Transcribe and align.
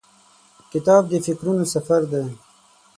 کتاب 0.71 1.01
د 1.11 1.13
فکرونو 1.25 1.63
سفر 1.73 2.01
دی. 2.11 2.25